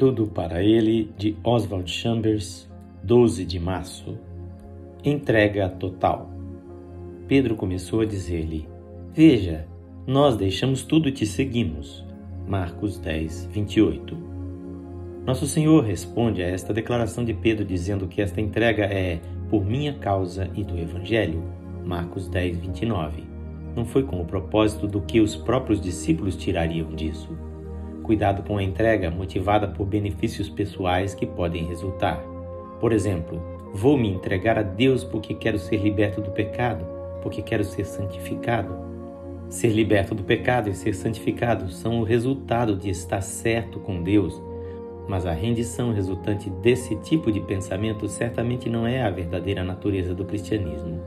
[0.00, 2.66] Tudo para ele, de Oswald Chambers,
[3.02, 4.16] 12 de março.
[5.04, 6.30] Entrega total.
[7.28, 8.66] Pedro começou a dizer-lhe:
[9.12, 9.68] Veja,
[10.06, 12.02] nós deixamos tudo e te seguimos.
[12.48, 14.16] Marcos 10, 28.
[15.26, 19.20] Nosso Senhor responde a esta declaração de Pedro dizendo que esta entrega é
[19.50, 21.42] por minha causa e do Evangelho.
[21.84, 23.22] Marcos 10, 29.
[23.76, 27.49] Não foi com o propósito do que os próprios discípulos tirariam disso
[28.10, 32.20] cuidado com a entrega motivada por benefícios pessoais que podem resultar.
[32.80, 33.40] Por exemplo,
[33.72, 36.84] vou me entregar a Deus porque quero ser liberto do pecado,
[37.22, 38.76] porque quero ser santificado.
[39.48, 44.42] Ser liberto do pecado e ser santificado são o resultado de estar certo com Deus,
[45.06, 50.24] mas a rendição resultante desse tipo de pensamento certamente não é a verdadeira natureza do
[50.24, 51.00] cristianismo.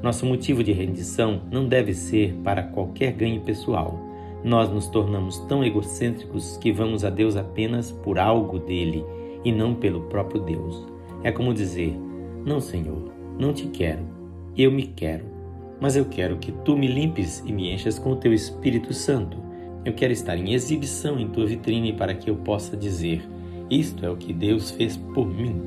[0.00, 4.13] Nosso motivo de rendição não deve ser para qualquer ganho pessoal
[4.44, 9.02] nós nos tornamos tão egocêntricos que vamos a Deus apenas por algo dele
[9.42, 10.86] e não pelo próprio Deus.
[11.22, 11.98] É como dizer:
[12.44, 14.04] Não, Senhor, não te quero,
[14.54, 15.24] eu me quero,
[15.80, 19.42] mas eu quero que tu me limpes e me enchas com o teu Espírito Santo.
[19.82, 23.26] Eu quero estar em exibição em tua vitrine para que eu possa dizer:
[23.70, 25.62] Isto é o que Deus fez por mim.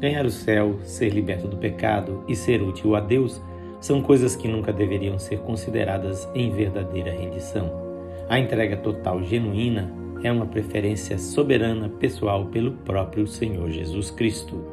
[0.00, 3.40] Ganhar o céu, ser liberto do pecado e ser útil a Deus
[3.80, 7.91] são coisas que nunca deveriam ser consideradas em verdadeira rendição.
[8.28, 9.92] A entrega total genuína
[10.22, 14.64] é uma preferência soberana pessoal pelo próprio Senhor Jesus Cristo.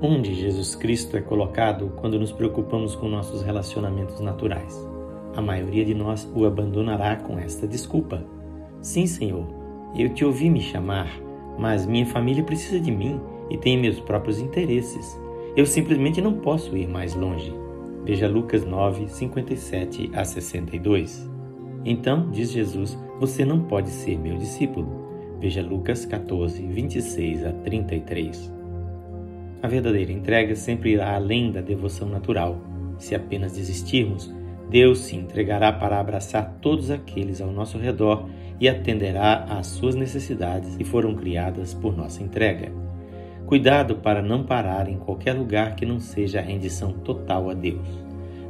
[0.00, 4.76] Onde Jesus Cristo é colocado quando nos preocupamos com nossos relacionamentos naturais?
[5.36, 8.24] A maioria de nós o abandonará com esta desculpa.
[8.80, 9.46] Sim, Senhor,
[9.96, 11.08] eu te ouvi me chamar,
[11.58, 15.18] mas minha família precisa de mim e tem meus próprios interesses.
[15.54, 17.54] Eu simplesmente não posso ir mais longe.
[18.04, 21.33] Veja Lucas 9, 57 a 62.
[21.84, 25.04] Então, diz Jesus, você não pode ser meu discípulo.
[25.38, 28.52] Veja Lucas 14, 26 a 33.
[29.62, 32.58] A verdadeira entrega sempre irá além da devoção natural.
[32.98, 34.32] Se apenas desistirmos,
[34.70, 38.28] Deus se entregará para abraçar todos aqueles ao nosso redor
[38.58, 42.72] e atenderá às suas necessidades que foram criadas por nossa entrega.
[43.46, 47.86] Cuidado para não parar em qualquer lugar que não seja a rendição total a Deus.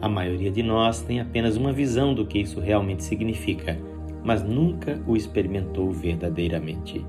[0.05, 3.79] A maioria de nós tem apenas uma visão do que isso realmente significa,
[4.23, 7.03] mas nunca o experimentou verdadeiramente.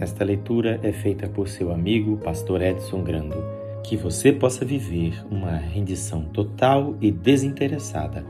[0.00, 3.36] Esta leitura é feita por seu amigo, Pastor Edson Grando.
[3.84, 8.24] Que você possa viver uma rendição total e desinteressada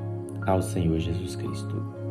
[0.44, 2.01] ao Senhor Jesus Cristo.